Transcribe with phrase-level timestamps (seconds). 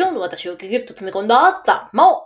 [0.00, 2.24] 今日の私をギュギュッと詰め込んだザ・マオ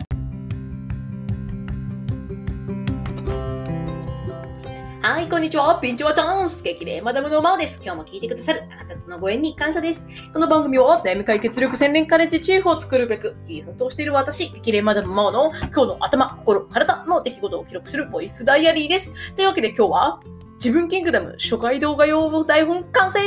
[5.02, 5.80] はい、こんにちは。
[5.82, 7.80] ピンチはチャンス激励マダムのマオです。
[7.82, 10.06] 今日も聞いてくださるあなたとのご縁に感謝です。
[10.32, 19.12] この番組は悩み解決力洗練カレッジチーフを作るべく、いい奮闘している私、激励マダムマオの今日の頭、心、体の出来事を記録するボイスダイアリーです。
[19.34, 20.20] というわけで今日は、
[20.58, 23.18] 自分キングダム初回動画用台本完成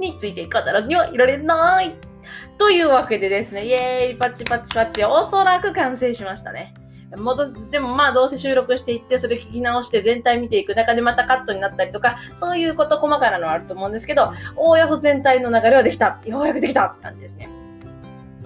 [0.00, 2.09] について語らずにはいられない。
[2.58, 6.74] というわけでですね、イエーイ、パチパチパチ、おそらく完成しましたね。
[7.16, 16.20] 戻す、でもまあどうせ収録していって、それ聞き直して全体見ていく中でまたカットになったりとか、そういうこと細かなのはあると思うんですけど、おおよそ全体の流れはできた。
[16.24, 17.59] ようやくできたって感じですね。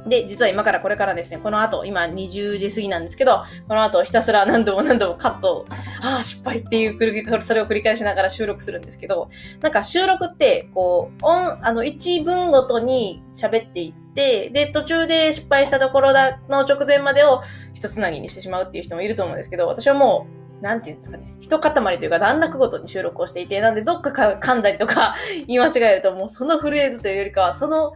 [0.07, 5.67] で、実は今からこれからですね、この後、今20時過ぎなんですけど、この後ひたすら何度も何度もカット、
[6.03, 9.31] ああ、失敗っていうそれを繰り返しながら収録するんですけど、
[9.61, 20.27] なんか収録って、こう、音、あの、一文ごとに喋っていって、で、途中で失敗したところだの直前までを一つなぎにしてしまうっていう人もいると思うんですけど、私はも
[20.61, 25.15] う、なんていうんですかね、一塊というか段落ごとに収録をしていて、なんでどっか噛んだりとか
[25.47, 27.93] 言い間違えると、もうそのフレーズというよりかは、その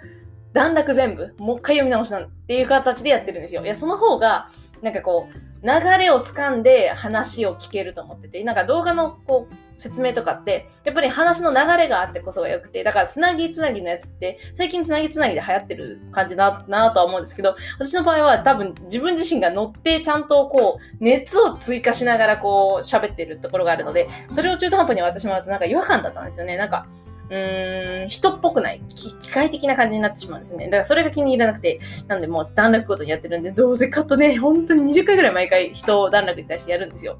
[0.52, 3.62] 段落全部、もう一回読み直しなんっていう形でやってるんですよ。
[3.64, 4.48] いや、その方が、
[4.82, 26.56] なんかこう、流れをつかんで話を聞けると思ってて、なんか動画のこう、説明とかって、やっぱり話の流れがあってこそが良くて、だからつなぎつなぎのやつって、最近つなぎつなぎで流行ってる感じだなとは思うんですけど、私の場合は多分自分自身が乗ってちゃんとこう、熱を追加しながらこう、喋ってるところがあるので、それを中途半端に渡してもらうとなんか違和感だったんですよね。
[26.56, 26.86] なんか、
[27.30, 30.66] うーん、人っぽくない、機械的な感じになってしまうんですね。
[30.66, 37.18] だからそれが気に入らなくて、なんでもう段落ごとにやってるんで、どうせカットね、 本当に20回ぐらい毎回人を段落に対してやるんですよ。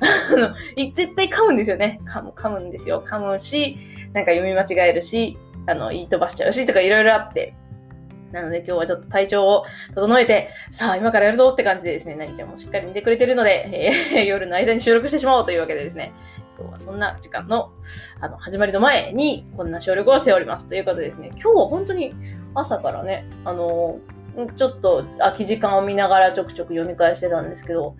[0.00, 0.54] あの、
[0.92, 2.00] 絶対噛むんですよね。
[2.06, 3.02] 噛む、噛むんですよ。
[3.04, 3.78] 噛むし、
[4.12, 7.54] なんか読み間違えるし、あの、言い飛ばしちゃうし、とかいろいろあって。
[8.32, 16.12] なので今日はちょっと体調を整えて、さあ今からやるぞって感じでですね、なぎちゃんもしっかり寝てくれてるので、えー夜の間に収録してしまおうというわけでですね、
[16.58, 17.72] 今日はそんな時間の、
[18.20, 20.66] あの、始まりの前にこんな収録をしております。
[20.66, 22.14] ということですね、今日は本当に
[22.54, 23.98] 朝からね、あの
[24.56, 27.96] ちょっと空き時間を見ながらちょくちょく読み返してたんですけど、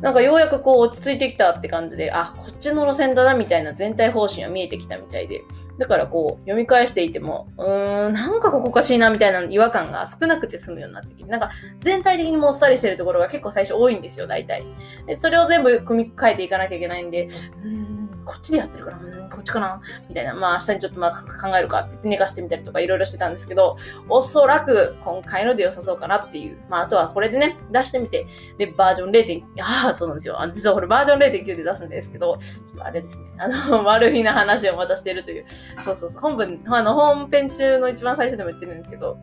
[0.00, 5.42] なんかようやくこう落ち着いてきたって感じで、あ、こっちの路線だなみたいな全体方針は見えてきたみたいで、
[5.78, 14.64] だからこう読み返していても、うーん、なんかここおかしいなみたいな違和感が少なくて済むようになってきて、なんか全体的にもっさりしてるところが結構最初多いんですよ、大体。
[15.06, 17.28] でそれを全部組み替えていかなきゃいけないんで、
[17.62, 17.81] うん、
[18.24, 19.80] こっちでやってるかな、うんこっちかな？
[20.08, 23.76] みたいな、まあ明日にちょっとまあ考えるかって言って寝かしてみたりとかいろいろしてたんですけど、
[24.08, 26.58] おそらく今回ので良さそうかなっていう。
[26.68, 28.26] まああとはこれでね、出してみて、
[28.58, 30.38] で、バージョン0.9、ああ、そうなんですよ。
[30.52, 33.26] 実はこれバージョン0.9で出すんですけど、ちょっとあれですね。
[33.38, 35.44] あの、マル秘な話をまたしてるという。
[35.82, 36.20] そうそうそう。
[36.20, 39.18] 本文、あの、本編中の一番最初でも言ってるんですけど、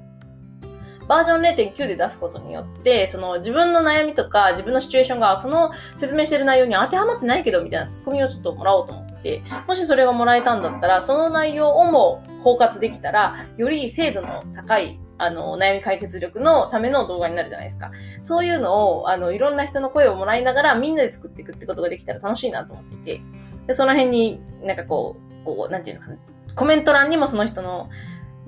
[1.09, 17.92] バージョン0.9で出すことによって、その自分の悩みとか自分のシチュエーションがこの説明してる内容に当てはまってないけどみたいなツッコミをちょっともらおうと思って、もしそれがもらえたんだったら、その内容をも包括できたら、より精度の高いあの、悩み解決力のための動画になるじゃないですか。
[18.22, 23.22] そういうのを、あの、いろんな人の声をもらいながら、みんなで作っていくってことができたら楽しいなと思っていて、
[23.68, 26.19] で、その辺になんかこう、こう、なんていうんですかね、
[26.56, 27.90] コメント欄にもその人の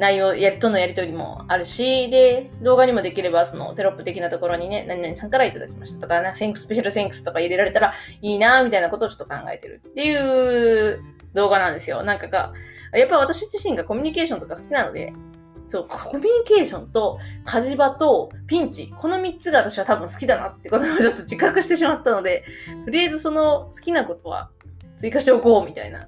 [0.01, 11.03] 内容、やりとのやりとりもあるし、で、動画にもできれば、そのテロップ的なところにね、何々さんからいただきましたとか、なんか Thanks Special Thanks とか入れられたらいいなみたいなことをちょっと考えてるっていう
[11.35, 12.01] 動画なんですよ。
[12.01, 12.51] なんかが、
[12.93, 15.13] やっぱ私自身がコミュニケーションとか好きなので、
[15.69, 22.43] そう、コミュニケーションと火事場とピンチ、この3つが私は多分好きだなってことをちょっと自覚してしまったので、
[22.85, 24.49] とりあえずその好きなことは
[24.97, 26.07] 追加しておこうみたいな。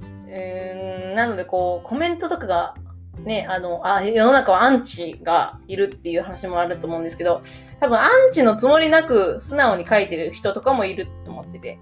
[0.00, 2.74] うーん、なのでこう、コメントとかが
[3.18, 7.42] ね、あの、あ、世の中はアンチがいるっていう話もあると思うんですけど、
[7.80, 11.78] 多分アンチのつもりなく素直に書いてる人とかもいると思ってて。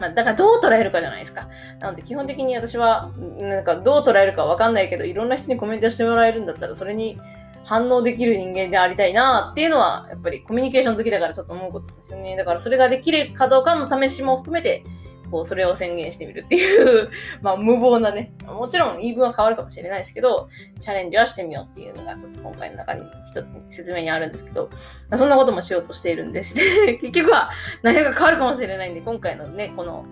[0.00, 1.48] まあ、だからどう捉えるかじゃないですか。
[1.78, 7.20] なので基本的に私は、なんかどう捉えるかわかんないけど、いろんな人にコメントしてもらえるんだったら、それに
[7.64, 12.36] 反応できる人間でありたいなっていうのは、やっぱりコミュニケーション好きだからちょっと思うことですよね。
[12.36, 14.84] だからそれができるかどうかの試しも含めて、
[15.32, 18.32] こう、それを宣言してみるっていう、 まあ、無謀なね。
[18.44, 24.68] もちろん言い分は変わるかもしれないですけど、チャレンジはしてみようっていうのが、ちょっと今回の中に一つに説明にあるんですけど、
[25.08, 26.54] まあ、そんなこともしようとしているんです。
[26.54, 27.50] で 結局は
[27.82, 30.04] 内容が変わるかもしれないんで、今回のね、この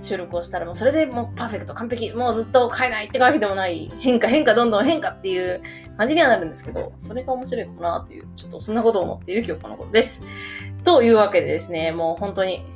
[0.00, 5.62] 収録をしたらもうそれでもうパーフェクト、完璧、もうずっと変えないってわけでもない、変化、変化、どんどん変化っていう
[5.96, 10.22] 感じにはなるんですけど、それが面白いかなという、ちょっとそんなことを思っている今日このことです。
[10.84, 12.66] というわけでですね、もう本当に、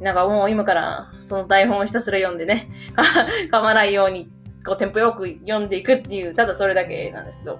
[0.00, 2.70] なんかもう今からその台本をひたすら読んでね、
[3.50, 4.30] 噛まないように、
[4.64, 7.58] こうテンポよく読んでいくっていう、ただそれだけなんですけど。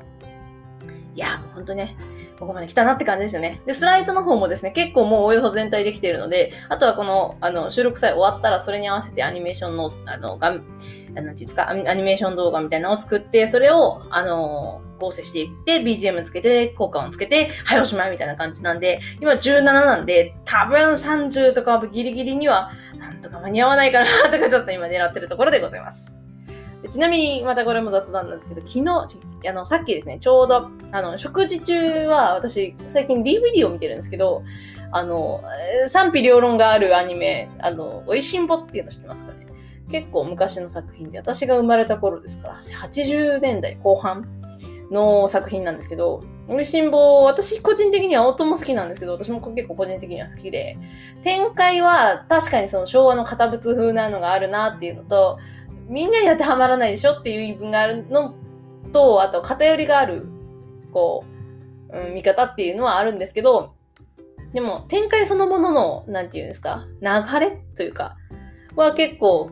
[1.14, 1.96] いや、もうほんとね、
[2.38, 3.60] ここまで来たなって感じですよね。
[3.66, 26.17] で、スライドの方もですね、結構もうおよそ全体できているので、あとはこの、あの、収録さえ終わったら、それに合わせてアニメーションの、あの、が、なんていうんですか、アニメーション動画みたいなのを作って、それを、あの、合成していって、BGM つけて、効果音つけて、はい、おしまいみたいな感じなんで、今17なんで、多分30とかギリギリには、なんとか間に合わないかなとかちょっと今狙ってるところでございます。
[26.88, 34.42] ちなみに、またこれも雑談なんですけど、昨日、あの、さっきですね、ちょうど、あの、食事中は、私、最近 DVD を見てるんですけど、
[34.92, 35.42] あの、
[35.88, 39.46] 賛否両論があるアニメ、あの、おいしんぼっていうの知ってますかね？
[39.90, 44.26] 結構昔の作品で、私が生まれた頃ですから、80年代後半
[44.90, 50.78] の作品なんですけど、おいしんぼ、私個人的には夫も好きなんですけど、私も結構個人的には好きで、
[51.22, 55.38] 展開は確かにその昭和の堅物風なのがあるなっていうのと、
[55.88, 58.34] みんなに当てはまらないでしょっていう言い分があるの
[58.92, 60.26] と、あと偏りがある、
[60.92, 61.24] こ
[61.90, 63.74] う、うん、見方っていうのはあるんですけど、
[64.52, 68.16] でも展開そのものの、なんていうんですか、流れというか、
[68.76, 69.50] は結構、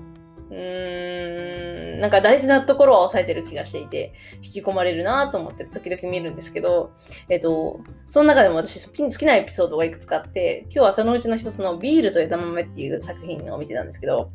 [0.50, 4.12] うーん、なんか大事なところを押さえてる気がしていて、
[4.42, 6.92] 引き込まれるなと思って時々見るんですけど、
[7.28, 14.30] えっと、その中でも私好きなエピソードがいくつかあって、今日はそのうちの一つのビールと枝豆っていう作品を見てたんですけど、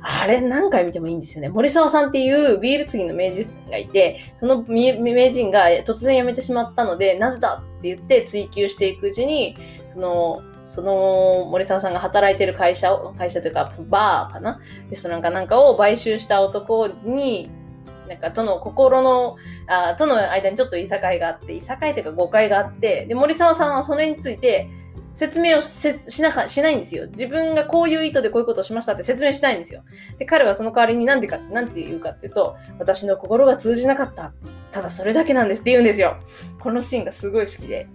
[0.00, 1.48] あれ何回見てもいいんですよね。
[1.48, 9.56] 森沢さんっていうビール継ぎの名人がいて、その名人が突然辞めてしまったので、なぜだって言って追求していくうちに、
[9.88, 14.60] その、その森沢さんが働いてる会社を、会社というか、バーかな？
[14.90, 17.50] レストランかなんかを買収した男に、
[18.08, 19.36] なんかとの心の、
[19.66, 24.68] あとの間にちょっといさかいがあって、いさかいというか誤解があって、で、森沢さんはそれについて、
[25.18, 27.08] 説明をしなか、しないんですよ。
[27.08, 29.82] 自分がこういう意図でこういうことをしましたって説明しないんですよ。
[30.16, 34.32] で、彼はその代わりになんでか、なんて言うかっていうと、私の心が通じなかった。
[34.70, 36.18] ただそれだけなんですって言うんですよ。
[36.60, 37.88] このシーンがすごい好きで。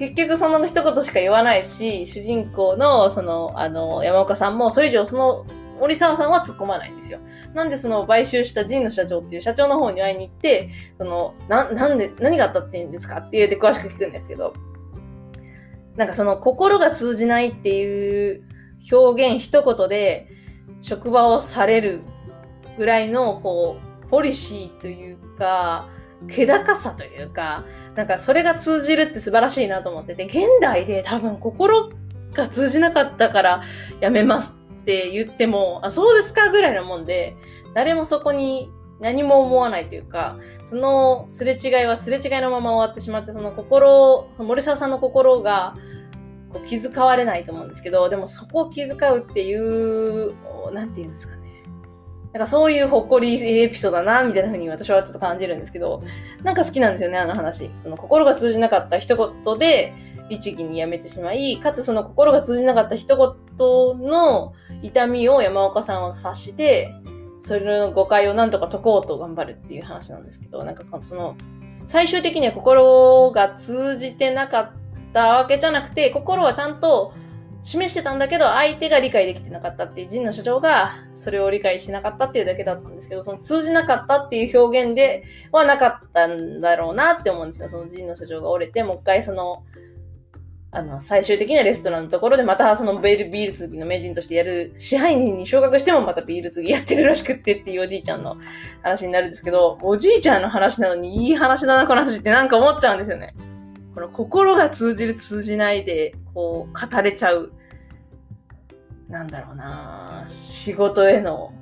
[0.00, 5.46] 結局その一言しか言わないし、主人公の、その、あの、山岡さんも、それ以上その、
[5.78, 7.20] 森沢さんは突っ込まないんですよ。
[7.54, 14.54] なんでその買収したジンの社長っていう社長の方に会いに行って、その、な、なんで、何があったって言うんですかって言うて詳しく聞くんですけど、
[15.96, 18.42] なんかその心が通じないっていう
[18.92, 20.28] 表現一言で
[20.80, 22.02] 職場をされる
[22.76, 25.88] ぐらいのこう、ポリシーというか、
[26.28, 27.64] 気高さというか、
[27.94, 31.90] なんかそれが通じるって素晴らしいなと思ってて、現代で多分心
[32.32, 33.62] が通じなかったから
[34.00, 37.36] やめますって言っても、あ、そうですかぐらいのもんで、
[37.74, 38.70] 誰もそこに
[39.04, 45.76] 何も思わないというか、そのすれ違いはすれ違いのまま終わってしまって、その心、森沢さんの心が
[46.50, 50.32] こう気遣われないと思うんですけど、でもそこを気遣うっていう、
[50.72, 51.44] なんて言うんですかね。
[52.32, 56.02] なんかそういうほっこりエピソードだな、みたいな風に私はちょっと感じるんですけど、
[56.42, 57.70] なんか好きなんですよね、あの話。
[57.76, 59.92] その心が通じなかった一言で、
[60.30, 66.90] 律儀に辞めてしまい、かつその心が通じなかった一言の痛みを山岡さんは察して、
[67.44, 71.36] それの誤解をなんとか解こうと頑張るっていう話なんですけど、なんかその、
[71.86, 74.72] 最終的には心が通じてなかっ
[75.12, 77.12] たわけじゃなくて、心はちゃんと
[77.60, 87.68] 示してたんだけど、相手が理解できてなかったっていう、陣の社長がそれを理解しなかったっていうだけだったんですけど、その通じなかったっていう表現ではなかったんだろうなって思うんですよ。
[87.68, 89.64] その陣の社長が折れて、もう一回その、
[90.74, 98.36] あの、最終的なレストランのところでまたそのビール、ビール継ぎの名人としてやる支配人に昇格してもまたビール継ぎやってるらしくってっていうおじいちゃんの
[98.82, 103.36] 話になるんですけど、おじいちゃんの話なのにいい話だな、この話ってなんか思っちゃうんですよね。
[103.94, 107.52] この心が通じる通じないで、こう、語れちゃう。
[109.08, 111.52] なんだろうな仕事への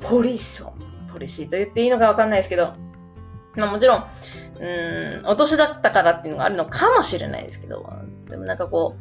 [0.00, 1.08] ポリション。
[1.10, 2.74] ポリシーと言っていいのかわかんないですけど、
[3.54, 4.04] まあもちろん、
[4.60, 7.88] うん、お年だったからっていうのがあるのかもしれないですけど、
[8.28, 8.96] でもなんかこ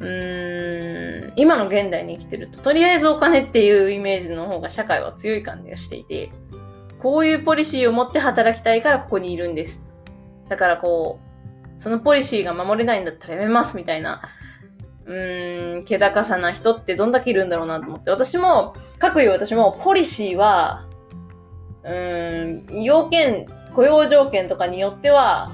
[0.00, 6.30] う、うーん、今の現代に生きてると、とりあえずお金っていうイメージの方が社会は強い感じがしていて、
[7.00, 9.88] こういうポリシーを持って働きたいからここにいるんです。
[10.48, 11.18] だからこ
[11.78, 14.22] う、そのポリシーが守れないんだったらやめますみたいな、
[15.06, 18.10] うーん、気高さな人ってどんだけいるんだろうなと思って。
[18.10, 20.86] 私も、各言う私も、ポリシーは、
[21.84, 25.52] うーん、要件、雇用条件とかによっては、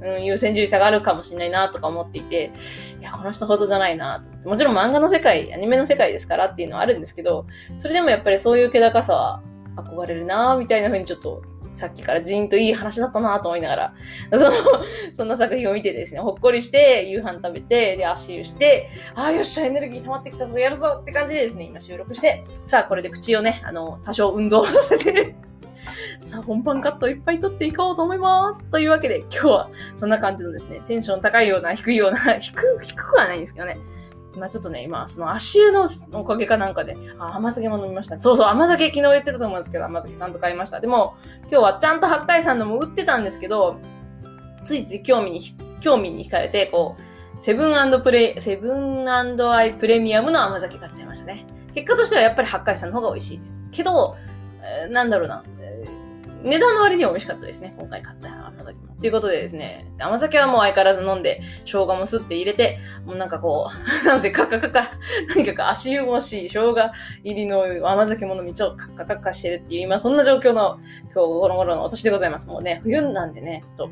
[0.00, 2.52] うん、優先順位下がるかもしれないなとか思っていて、
[3.00, 4.48] いや、この人ほどじゃないなと思って。
[4.48, 7.46] もちろん漫画の世界、アニメの世界ですからっていうのはあるんですけど、
[7.78, 9.42] それでもやっぱりそういう気高さは
[9.76, 11.42] 憧れるなみたいな風にちょっと
[11.76, 13.94] さっきからジーンといい話だったなと思いながら、
[14.32, 14.52] その、
[15.12, 25.34] そんな作品を見てですね、ほっこりして、夕飯食べて、で、足湯して、ああ、よっしゃ、エネルギー溜まってきたぞ、やるぞって感じでですね、今収録して、さあ、これで口をね、あの、多少運動させてる
[26.20, 28.62] さあ、本番カットいっぱい撮っていこうと思います。
[28.64, 33.78] というわけで、今日はそんな感じのですね、テンション高いような、低いような、低、 低くはないんですけどね。
[34.36, 38.18] まあちょっとね、今、その足湯のおかげかなんかで、あ、甘酒も飲みました。
[38.18, 40.80] そうそう、甘酒昨日言ってたと思うんですけど、甘酒ちゃんと買いました。
[40.80, 43.76] でも、今日はちゃんと八海山のも売ってたんですけど、
[44.62, 45.40] ついつい興味に、
[45.80, 47.02] 興味に惹かれて、こう、
[47.42, 51.46] セブンプレイ、セブンアイプレミアムの甘酒買っちゃいましたね。
[51.74, 53.62] 結果としてはやっぱり八海山の方が美味しいです。
[53.70, 54.16] けど、
[54.90, 55.44] なんだろうな。
[56.46, 57.74] 値段の割には美味しかったですね。
[57.76, 58.94] 今回買った甘酒も。
[59.00, 64.88] ということでですね、甘酒はもう相変わらず飲んで、生姜もすって入れて、もうなんかこう、 なんてカカカカ、
[65.34, 66.74] 何か足湯もし、生姜
[67.24, 72.48] 入りの甘酒も飲み、ちょっとカカカカしてるっていう、今そんな状況の今日この頃の私でございます。
[72.48, 73.90] もうね、冬なんでね、ちょっと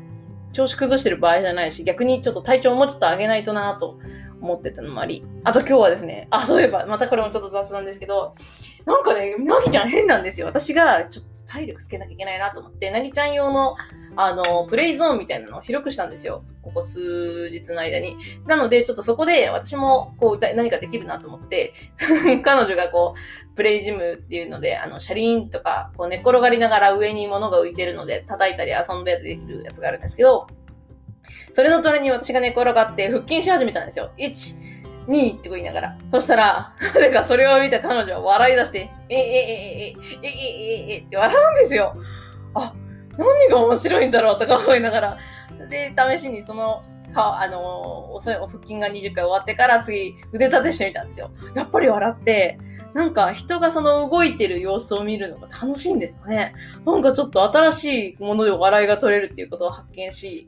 [0.53, 3.97] 調子崩してる場合じゃないし、逆にちょっと体調もうちょっと上げないとなと
[4.45, 5.25] 思ってたのもあり。
[5.43, 8.35] あと今日はですね、あ、そういえば、またこれもちょっと雑なんですけど、
[8.85, 10.47] なんかね、なぎちゃん変なんですよ。
[10.47, 13.75] 私がちょっと体力つけなきゃいけないなと思って、なぎちゃん用の、
[14.15, 16.43] あの、プレイゾーンみたいなのを広くしたんですよ。
[16.61, 18.17] ここ数日の間に。
[18.45, 21.73] なので、ちょっとそこで私も、こう、何かできるなと思って、
[22.43, 30.47] 彼女がこう、プレイジムっていうので、あの、車輪とか、こう、寝転がりながら上に物が浮いてるので、叩いたり遊んだりできるやつがあるんですけど、
[31.55, 34.11] それの隣に私が寝転がって腹筋し始めたんですよ。
[34.17, 35.97] 1、2ってこう言いながら。
[36.11, 41.95] そしたら、 なぜかそれを見た彼女は笑い出して、え、え、え、え、え、え、え、え、えって笑うんですよ。
[42.55, 42.73] あ、
[43.17, 45.17] 何が面白いんだろうとか思いながら。
[45.69, 46.81] で、試しにその、
[47.13, 51.31] か、あのー、腹筋が20回終わってから次腕立てしてみたんですよ。
[51.55, 52.59] やっぱり笑って、
[52.95, 56.53] なんか人がその動いてる様子を見るのが楽しいんですかね。
[56.85, 60.47] なんかちょっと新しいもので笑いが取れるっていうことを発見し、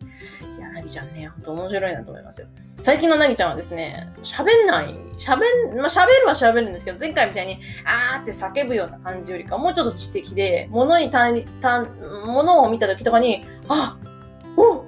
[0.77, 2.47] なぎちゃんね、ほんと面白いなと思いますよ。
[2.83, 5.37] 最近のなぎちゃんはですね、喋んない、喋
[5.73, 11.87] ん、まあ、喋るは喋るんですけど、前回みたいに、あーって叫ぶような感じよりか、もうちょっと知的で、物にたん、たん、
[12.27, 13.97] 物を見た時とかに、あ
[14.55, 14.85] お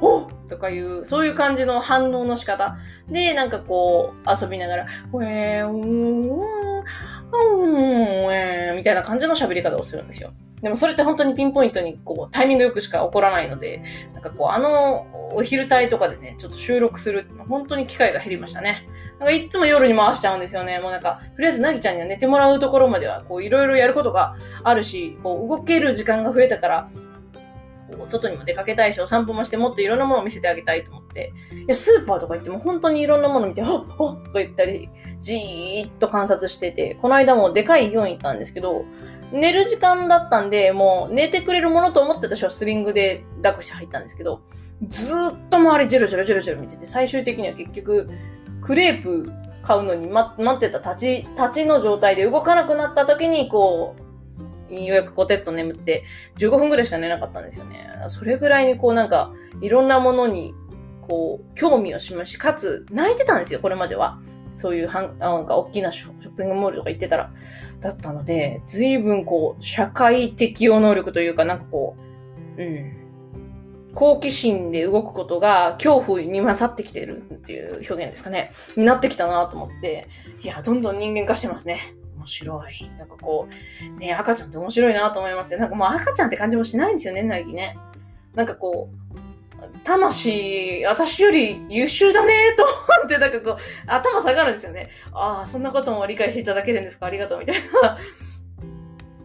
[0.00, 2.78] おとかいう、そういう感じの反応の仕方。
[3.10, 6.38] で、なんかこう、遊びながら、ウェー、ウー、
[8.70, 10.30] うん、みたいな感じの喋り方をするんですよ。
[10.62, 13.82] でもそれって本当にピンポイントにこうタイミングよくしか起こらないので、
[14.14, 18.88] なんかこうあのお昼帯とかでね、ちょっと収録する本当に機会が減りましたね。
[19.18, 20.78] なんかいつも夜に回しちゃうんですよね。
[20.78, 26.90] もうなんか、とりあえずなぎちゃんには寝てもらうところまでは、こういろいろやることがあるし、こう動ける時間が増えたから、
[27.90, 34.88] こう外にも出かけたいし、お散歩もしてもっといろんなものを見せてあげたいと思って、いやスーパーとか行っても本当にいろんなもの見て、ほっほっと言ったり、
[35.20, 38.84] じーっと観察してて、この間もでかいイオン行ったんですけど、
[39.32, 44.42] 寝る時間だったんで、もう寝てくれるものと思って私はスリングで抱っこして入ったんですけど、
[44.86, 48.08] ずっと周りジェロジェロジェロジェロ見てて、最終的には結局、
[48.62, 49.30] クレープ
[49.62, 53.96] 買うのに待ってた立ち、立ちの状態で動かなくなった時に、こ
[54.70, 56.04] う、ようやくコテッと眠って、
[56.38, 57.90] 15分ぐらいしか寝なかったんですよね。
[58.08, 60.54] それぐらいにこうなんか、いろんなものに、
[61.06, 64.18] こう、興味を示し、かつ、泣いてたんですよ、これまでは。
[64.58, 67.30] そういうはん、なんか大きなショッピングモールとか行ってたら、
[67.80, 71.96] だったので、随分こう、社会適応能力というか、なんかこ
[72.56, 72.92] う、うん、
[73.94, 78.50] 好奇心で動くことが恐怖に勝ってきてるっていう表現ですかね。
[78.76, 80.08] になってきたなと思って、
[80.42, 81.94] いや、どんどん人間化してますね。
[82.16, 82.90] 面白い。
[82.98, 83.46] なんかこ
[83.96, 85.60] う、ね、赤ちゃんって面白いなと思いますよ。
[85.60, 87.78] なんかもう赤ちゃんって感じもしないんですよね、なぎね。
[88.34, 89.27] なんかこう、
[89.84, 92.72] 魂、私より優秀だねと思
[93.06, 94.90] って、なんかこう、頭下がるんですよね。
[95.12, 97.06] ああ、そんなことも理解していただけるんですか？
[97.06, 97.98] ありがとう、みたいな。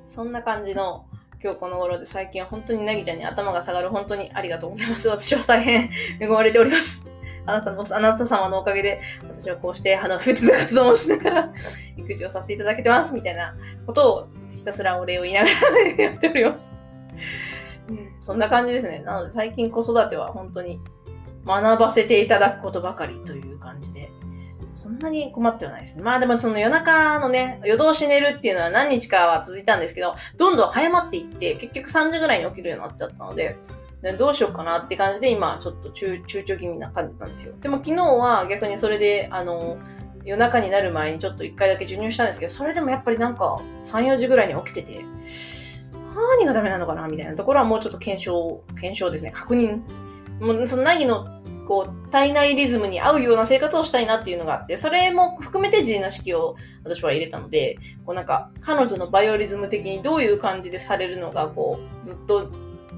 [0.10, 1.06] そんな感じの
[1.44, 5.08] 今日この頃で最近は本当になぎちゃんに頭が下がる本当にありがとうございます。
[5.10, 7.06] 私は大変恵まれております。
[7.46, 11.54] あなたの、あなた様のおかげで、私はこうして、あの、普通の活動をしながら、
[11.98, 13.54] 育児をさせていただけてます、みたいな
[13.86, 15.50] ことを、ひたすらお礼を言いなが
[15.98, 16.72] らやっております。
[17.90, 19.04] うん、そんな感じですね。
[19.06, 20.80] なので最近子育ては本当に
[21.46, 24.12] 学ばせていただくことばかりという感じで、
[24.76, 26.04] そんなに困ってはないですね。
[26.04, 33.58] まあでもその夜中のね、夜通し寝るっていうのは何日かは続いたんですけど、どんどん早まっていって、結局3時ぐらいに起きるようになっちゃったので、
[34.18, 37.56] どうしようかなって感じで今ちょっと中躊躇気味な感じなんですよ。
[37.62, 39.78] でも昨日は逆にそれで、あの、
[40.26, 45.06] 夜中になる前にちょっと一回だけ授乳したんですけど、それでもやっぱりなんか3、4時ぐらいに起きてて、
[46.16, 49.82] 何がダメなのかなみたいなところはもうちょっと検証、検証ですね、確認。
[50.40, 51.26] もうその凪の
[51.66, 62.50] こう、体内リズムに合うような生活をしたいなっていうのがあって、それも含めてジーナ式を私は入れたので、こうなんか、彼女のバイオリズム的にどういう感じでされるのが、こう、ずっと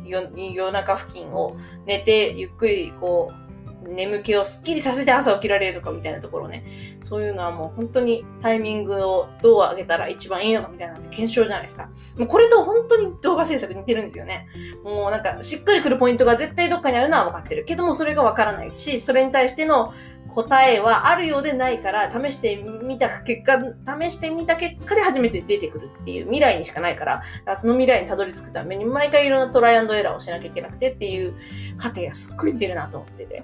[0.04, 1.56] 夜中付近を
[1.86, 3.45] 寝て、ゆっくりこう、
[3.88, 6.66] 眠気をスッキリさせて朝起きられるのかみたいなところね。
[7.02, 11.90] そういうのはもう本当にタイミングをどう上げたら一番いいのかみたいなのって検証じゃないですか。
[12.18, 14.48] もうこれと本当に動画制作似てるんですよね。
[14.84, 17.66] もうなんかしっくりくるポイントが絶対どっかにあるのは分かってる。
[17.66, 19.94] けどもそれが分からないし、それに対しての
[20.36, 23.58] 答えはあるようでないから、試してみた結果、
[24.00, 31.36] 試してみた結果で初めて出てくるっていう未来にしかないから、からその未来にたどり着くために毎回いろんなトライアンドエラーをしなきゃいけなくてっていう
[31.78, 33.44] 過程がすっごい似てるなと思ってて。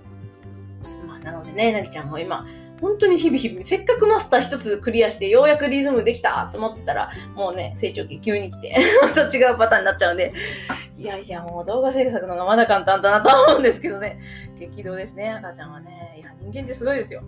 [1.55, 2.45] でね、なぎちゃんも今、
[2.81, 10.33] 本当に日々日々、せっかくマスター一つクリアしてようやくリズムできたと思ってたら、もうね、成長期急に来て、 また違うパターンになっちゃうんで、
[10.97, 14.19] いやいや、もう動画制作の方がまだ簡単だなと思うんですけどね。
[14.59, 16.15] 激動ですね、赤ちゃんはね。
[16.17, 17.21] いや、人間ってすごいですよ。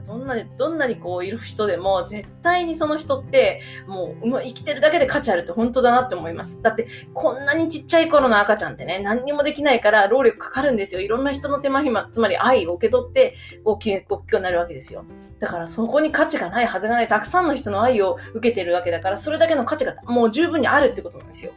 [0.00, 6.62] どんなに、どんなにこういる人でも、絶対にその人って、もう、生きてるだけで価値あるって本当だなって思います。
[6.62, 11.00] だって、こんなにちっちゃい頃の赤ちゃんってね、何にもできないから労力かかるんですよ。
[11.00, 15.04] いろんな人の手間暇、つまり愛を受け取って、大きい、大きくなるわけですよ。
[15.38, 21.52] だからそこに価値がないはずがない、たくさんの人の愛を受けてるわけだから、それだけの価値がもう十分にあるってことなんですよ。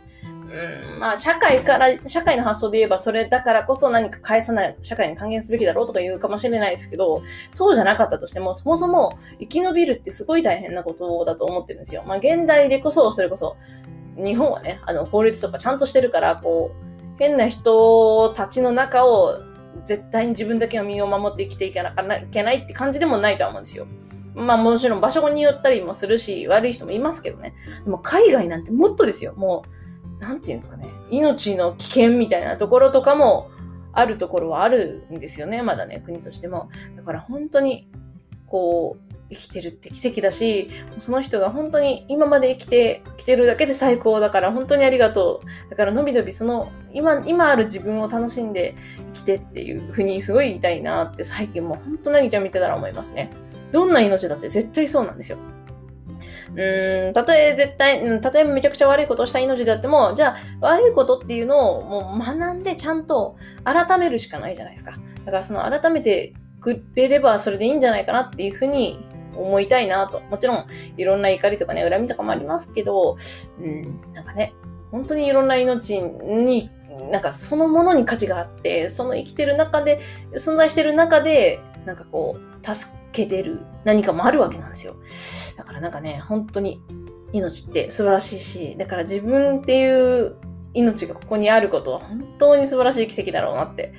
[0.53, 12.03] うん、まあ、社会から、社会の発想で言えば、それだからこそ何か返さない、社会に還元すべきだろうとか言うかもしれないですけど、そうじゃなかったとしても、そもそも生き延びるってすごい大変なことだと思ってるんですよ。
[12.05, 13.57] まあ、現代でこそ、それこそ、
[14.15, 19.39] 日本はね、あの、法律とかちゃんとしてるから、こう、変な人たちの中を、
[19.85, 23.87] 絶対に自分だけは身を守って生きていかなきゃいけないって感じでもないとは思うんですよ。
[24.35, 27.53] まあもちろん場所によったりもするし、悪い人もいますけどね。
[27.83, 29.33] でも海外なんてもっとですよ。
[29.35, 29.82] もう、
[30.23, 33.51] なんていうんですかね、命の危険みたいなところとかも
[33.91, 36.69] あるところはあるんですよね、まだね、国としても。
[36.95, 37.89] だから本当に、
[38.47, 45.69] こう、生きてるって奇跡だし、その人が本当に今まで生きてきてるだけで最高だから本当にありがとう。
[45.69, 48.75] だからのびのびその今、今ある自分を楽しんで
[49.13, 53.31] 生きてっていうふうにすごい言いたいなって最近もう本当なぎちゃん見てたら思いますね。
[53.71, 55.39] どんな命だって絶対そうなんですよ。
[56.55, 64.91] うん、たとえ絶対、うん、例えめちゃくちゃ悪いことをした命であっても、じゃあ悪いことっていうのをもう学んでちゃんと改めるしかないじゃないですか。
[65.25, 69.05] だからその改めてくれればそれでいいんじゃないかなっていうふうに
[69.35, 70.21] 思いたいなと。
[70.21, 70.65] もちろん
[70.97, 73.17] いろんな怒りとかね、恨みとかもありますけど、
[73.59, 74.53] うん、なんかね、
[74.91, 76.69] 本当にいろんな命に
[77.11, 79.99] なんかそのものに価値があって、その生きてる中で、
[80.35, 84.95] 存在してる中で、なんかこう、助けてる何かもあるわけなんですよ。
[85.55, 86.81] だからなんかね、本当に
[87.31, 90.35] 命って素晴らしいし、だから自分っていう
[90.73, 93.93] 命がここにあることは本当に素晴らしい奇跡だろうなって。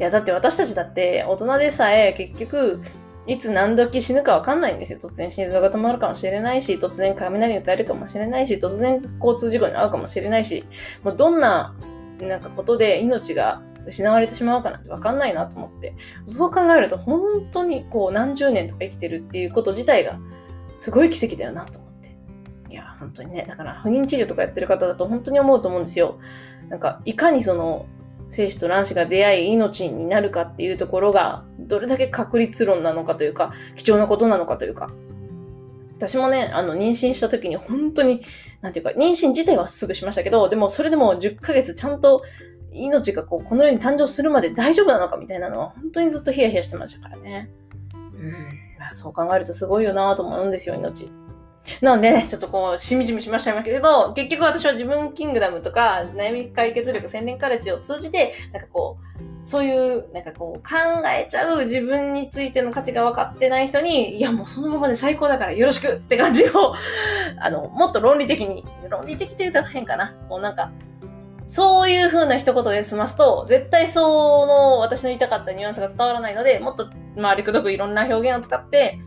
[0.00, 2.82] いや、だって私たちだって大人でさえ結局、
[3.26, 4.98] いつ何時死ぬかわかんないんですよ。
[4.98, 10.64] 突然心臓が止まるかもしれないし、突然雷に打たれるかもしれないし、突然交通事故に遭うかもしれないし、
[11.04, 11.74] もうどんな、
[12.20, 15.94] なんかことで命が失われてしまうかなんてわかんないなと思って。
[16.26, 20.18] そう考えると本当にこう何十年とか生きてるっていうこと自体が
[20.76, 22.16] すごい奇跡だよなと思って。
[22.70, 23.46] いや、本当にね。
[23.48, 26.18] だから不妊治療とかやってる方だと本当に思うと思うんですよ。
[26.68, 27.86] なんか、いかにその
[28.30, 34.88] 精子と卵子が出会い命になるかっていうところがどれだけ確率論なのかというか、貴重なことなのかというか。
[35.98, 38.22] 私もね、あの、妊娠した時に本当に、
[38.60, 42.22] なんていうか、妊娠自体はすぐしましたけど、でもそれでも10ヶ月ちゃんと
[42.72, 47.50] 命がこう、この世に誕生するまで大丈夫なのかみたいなのは、本当にずっとヒヤヒヤしてましたからね。
[47.94, 48.62] うん。
[48.92, 51.10] そう考えるとすごいよなと思うんですよ、命。
[51.80, 60.74] なので、ね、ちょっとこう、しみじみしましたけど、結局私は自分キングダムとか、悩み解決力洗練カレッジを通じて、なんかこう、そういう、なんかこう、考
[61.08, 66.74] えちゃう自分についての価値が分かってない人に、いやもうそのままで最高だからよろしくって感じを、
[67.38, 70.14] あの、もっと論理的に、論理的って言うと変かな。
[70.28, 70.72] こうなんか、
[71.52, 74.00] そういう風な一言で済ますと、絶対そ
[74.46, 78.98] の私の言いたかったニュアンスが伝わらないので、もっと、まあ、りくどくいろんな表現を使って、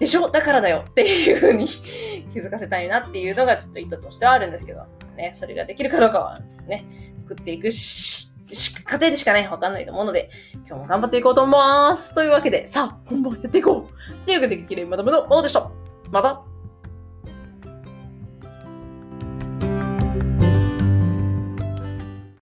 [0.00, 0.28] でしょ？
[0.30, 4.82] だからだよっていう風に気づかせたいなっていうのがちょっと意図としてはあるんですけど、
[5.16, 6.84] ね、それができるかどうかは、ちょっとね、
[7.18, 8.32] 作っていくし、
[8.84, 10.28] 過程でしかね、わかんないと思うので、
[10.66, 12.16] 今日も頑張っていこうと思います。
[12.16, 15.70] というわけで、さあ、本番やっていこうというわけで、きれいまだむのものでした。
[16.10, 16.42] また